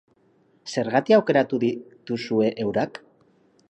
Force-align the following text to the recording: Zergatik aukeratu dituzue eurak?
Zergatik 0.77 1.17
aukeratu 1.19 1.61
dituzue 1.67 2.53
eurak? 2.67 3.03